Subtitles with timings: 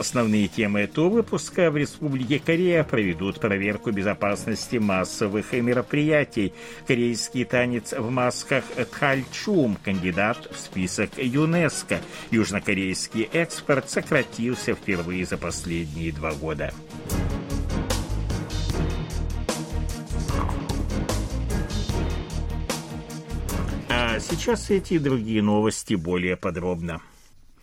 [0.00, 6.54] Основные темы этого выпуска в Республике Корея проведут проверку безопасности массовых мероприятий.
[6.86, 12.00] Корейский танец в масках Тхальчум, кандидат в список ЮНЕСКО.
[12.30, 16.72] Южнокорейский экспорт сократился впервые за последние два года.
[23.90, 27.02] А сейчас эти и другие новости более подробно.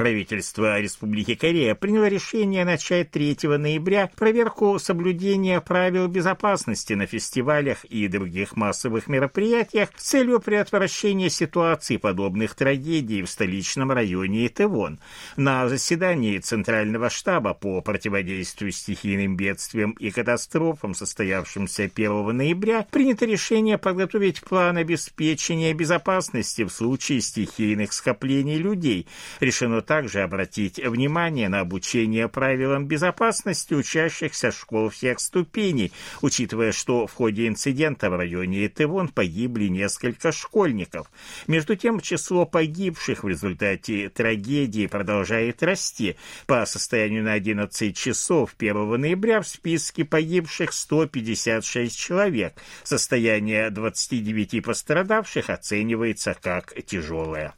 [0.00, 8.08] Правительство Республики Корея приняло решение начать 3 ноября проверку соблюдения правил безопасности на фестивалях и
[8.08, 15.00] других массовых мероприятиях с целью предотвращения ситуаций, подобных трагедий в столичном районе Итевон.
[15.36, 23.76] На заседании Центрального штаба по противодействию стихийным бедствиям и катастрофам, состоявшемся 1 ноября, принято решение
[23.76, 29.06] подготовить план обеспечения безопасности в случае стихийных скоплений людей.
[29.40, 35.90] Решено также обратить внимание на обучение правилам безопасности учащихся школ всех ступеней,
[36.22, 41.10] учитывая, что в ходе инцидента в районе Этевон погибли несколько школьников.
[41.48, 46.14] Между тем, число погибших в результате трагедии продолжает расти.
[46.46, 52.54] По состоянию на 11 часов 1 ноября в списке погибших 156 человек.
[52.84, 57.54] Состояние 29 пострадавших оценивается как тяжелое.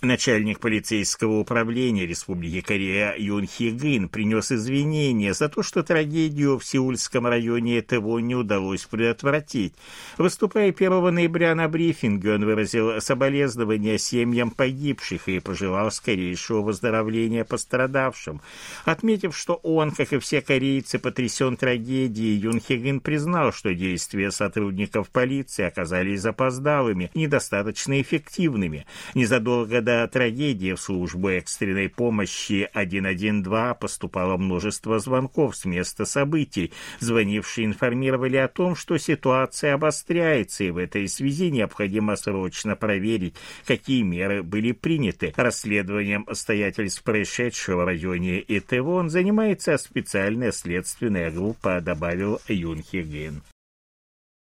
[0.00, 6.64] Начальник полицейского управления Республики Корея Юн Хи Гын принес извинения за то, что трагедию в
[6.64, 9.74] Сеульском районе ТВО не удалось предотвратить.
[10.16, 18.40] Выступая 1 ноября на брифинге, он выразил соболезнования семьям погибших и пожелал скорейшего выздоровления пострадавшим.
[18.84, 24.30] Отметив, что он, как и все корейцы, потрясен трагедией, Юн Хи Гын признал, что действия
[24.30, 28.86] сотрудников полиции оказались запоздалыми, недостаточно эффективными.
[29.16, 36.74] Незадолго до трагедии в службу экстренной помощи 112 поступало множество звонков с места событий.
[37.00, 44.02] Звонившие информировали о том, что ситуация обостряется, и в этой связи необходимо срочно проверить, какие
[44.02, 45.32] меры были приняты.
[45.34, 53.40] Расследованием обстоятельств происшедшего в районе Итевон занимается специальная следственная группа, добавил Юн Хиген.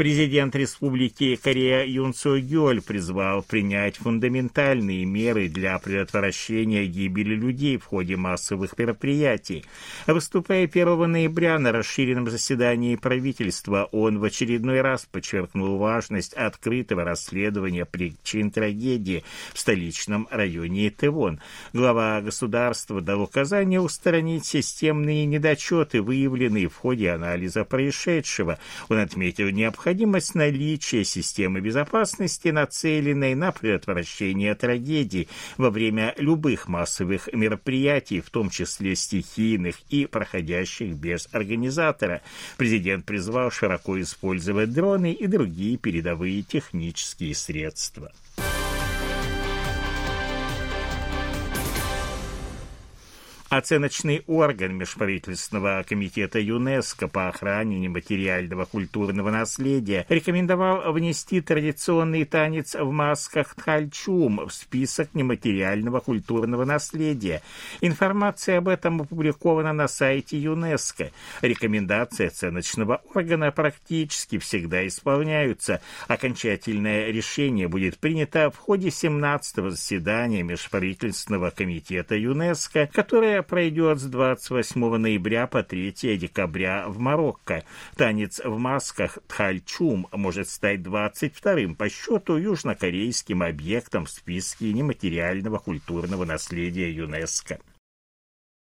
[0.00, 7.84] Президент Республики Корея Юн Су Гёль призвал принять фундаментальные меры для предотвращения гибели людей в
[7.84, 9.66] ходе массовых мероприятий.
[10.06, 17.84] Выступая 1 ноября на расширенном заседании правительства, он в очередной раз подчеркнул важность открытого расследования
[17.84, 19.22] причин трагедии
[19.52, 21.40] в столичном районе Итевон.
[21.74, 28.58] Глава государства дал указание устранить системные недочеты, выявленные в ходе анализа происшедшего.
[28.88, 37.28] Он отметил необходимость необходимость наличия системы безопасности, нацеленной на предотвращение трагедий во время любых массовых
[37.32, 42.22] мероприятий, в том числе стихийных и проходящих без организатора.
[42.56, 48.12] Президент призвал широко использовать дроны и другие передовые технические средства.
[53.50, 62.92] Оценочный орган Межправительственного комитета ЮНЕСКО по охране нематериального культурного наследия рекомендовал внести традиционный танец в
[62.92, 67.42] масках Тхальчум в список нематериального культурного наследия.
[67.80, 71.10] Информация об этом опубликована на сайте ЮНЕСКО.
[71.42, 75.80] Рекомендации оценочного органа практически всегда исполняются.
[76.06, 84.96] Окончательное решение будет принято в ходе 17-го заседания Межправительственного комитета ЮНЕСКо, которое пройдет с 28
[84.96, 87.64] ноября по 3 декабря в Марокко.
[87.96, 96.24] Танец в масках Тхальчум может стать 22-м по счету южнокорейским объектом в списке нематериального культурного
[96.24, 97.58] наследия ЮНЕСКО.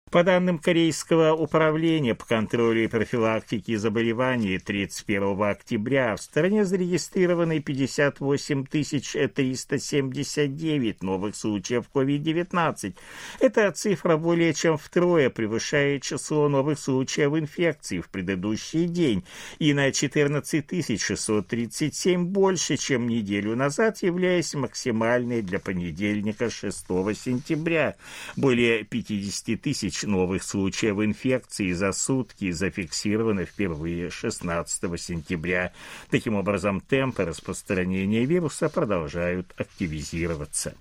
[0.09, 8.68] По данным Корейского управления по контролю и профилактике заболеваний 31 октября в стране зарегистрированы 58
[8.68, 12.95] 379 новых случаев COVID-19.
[13.42, 19.25] Эта цифра более чем втрое превышает число новых случаев инфекции в предыдущий день
[19.60, 27.98] и на 14 637 больше, чем неделю назад, являясь максимальной для понедельника 6 сентября.
[28.38, 35.73] Более 50 тысяч тысяч новых случаев инфекции за сутки зафиксировано впервые 16 сентября.
[36.09, 40.75] Таким образом, темпы распространения вируса продолжают активизироваться.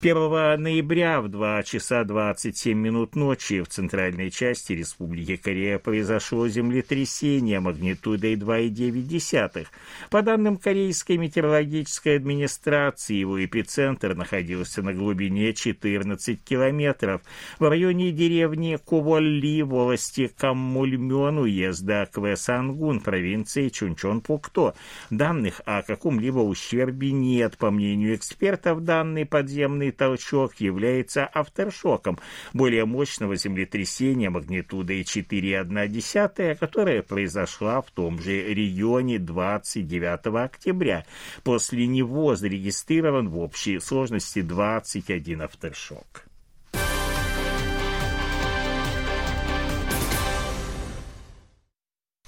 [0.00, 0.14] 1
[0.62, 8.36] ноября в 2 часа 27 минут ночи в центральной части Республики Корея произошло землетрясение магнитудой
[8.36, 9.66] 2,9.
[10.08, 17.20] По данным Корейской метеорологической администрации, его эпицентр находился на глубине 14 километров
[17.58, 24.76] в районе деревни Куволли в области Каммульмён уезда Квесангун провинции Чунчон-Пукто.
[25.10, 27.58] Данных о каком-либо ущербе нет.
[27.58, 32.18] По мнению экспертов, данный подземный Сильный толчок является авторшоком
[32.52, 41.06] более мощного землетрясения магнитудой 4,1, которое произошло в том же регионе 29 октября.
[41.42, 46.27] После него зарегистрирован в общей сложности 21 авторшок.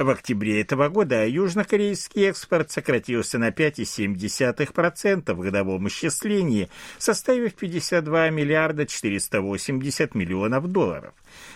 [0.00, 8.86] В октябре этого года южнокорейский экспорт сократился на 5,7% в годовом исчислении, составив 52 миллиарда
[8.86, 11.12] 480 миллионов долларов.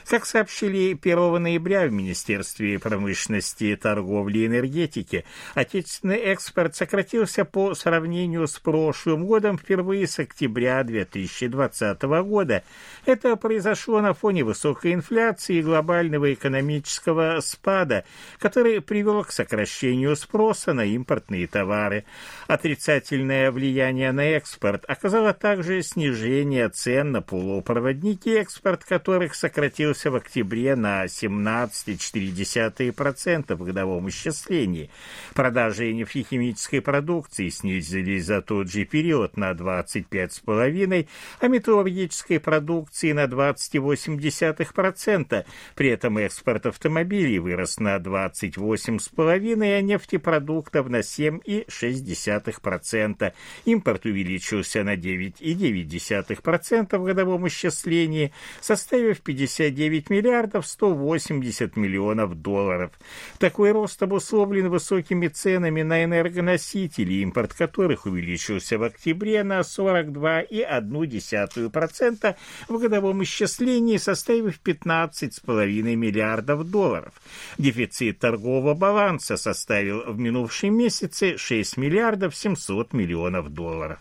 [0.07, 5.25] Как сообщили 1 ноября в Министерстве промышленности, торговли и энергетики,
[5.55, 12.63] отечественный экспорт сократился по сравнению с прошлым годом впервые с октября 2020 года.
[13.07, 18.05] Это произошло на фоне высокой инфляции и глобального экономического спада,
[18.39, 22.05] который привел к сокращению спроса на импортные товары.
[22.47, 30.77] Отрицательное влияние на экспорт оказало также снижение цен на полупроводники, экспорт которых сократился в октябре
[30.77, 34.91] на 17,4% в годовом исчислении.
[35.35, 41.09] Продажи нефтехимической продукции снизились за тот же период на 25,5%,
[41.41, 45.45] а металлургической продукции на 20,8%.
[45.75, 47.97] При этом экспорт автомобилей вырос на
[48.27, 53.33] 28,5%, а нефтепродуктов на 7,6%.
[53.65, 62.93] Импорт увеличился на 9,9% в годовом исчислении, составив 59 миллиардов 180 миллионов долларов.
[63.39, 72.37] Такой рост обусловлен высокими ценами на энергоносители, импорт которых увеличился в октябре на 42,1%
[72.69, 77.15] в годовом исчислении, составив 15,5 миллиардов долларов.
[77.59, 83.99] Дефицит торгового баланса составил в минувшем месяце 6 миллиардов 700 миллионов долларов.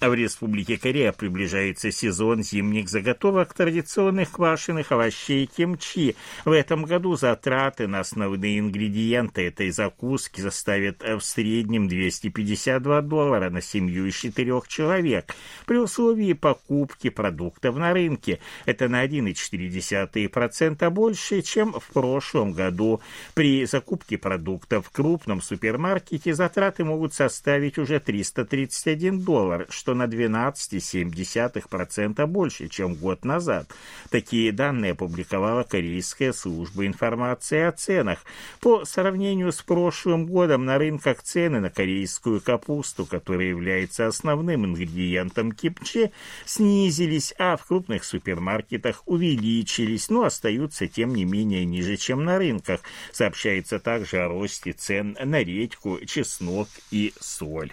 [0.00, 6.16] А в Республике Корея приближается сезон зимних заготовок традиционных квашеных овощей кимчи.
[6.46, 13.60] В этом году затраты на основные ингредиенты этой закуски составят в среднем 252 доллара на
[13.60, 15.34] семью из четырех человек
[15.66, 18.40] при условии покупки продуктов на рынке.
[18.64, 23.02] Это на 1,4% больше, чем в прошлом году.
[23.34, 30.04] При закупке продуктов в крупном супермаркете затраты могут составить уже 331 доллар, что что на
[30.04, 33.68] 12,7% больше, чем год назад.
[34.08, 38.20] Такие данные опубликовала Корейская служба информации о ценах.
[38.60, 45.50] По сравнению с прошлым годом на рынках цены на корейскую капусту, которая является основным ингредиентом
[45.50, 46.12] кипче,
[46.44, 52.78] снизились, а в крупных супермаркетах увеличились, но остаются тем не менее ниже, чем на рынках.
[53.10, 57.72] Сообщается также о росте цен на редьку, чеснок и соль.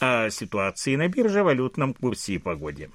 [0.00, 2.90] О ситуации на бирже, валютном курсе и погоде.